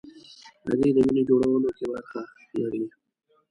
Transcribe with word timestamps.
هګۍ 0.67 0.91
د 0.95 0.97
وینې 1.05 1.21
جوړولو 1.29 1.69
کې 1.77 1.85
برخه 1.91 2.21
لري. 2.59 2.83